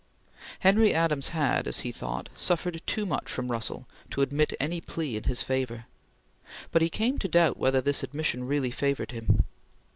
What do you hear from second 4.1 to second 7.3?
admit any plea in his favor; but he came to